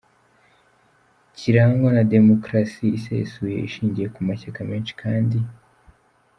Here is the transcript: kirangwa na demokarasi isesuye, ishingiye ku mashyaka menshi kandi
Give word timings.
kirangwa 1.37 1.89
na 1.95 2.03
demokarasi 2.13 2.85
isesuye, 2.97 3.57
ishingiye 3.67 4.07
ku 4.15 4.19
mashyaka 4.27 4.59
menshi 4.69 4.93
kandi 5.01 5.37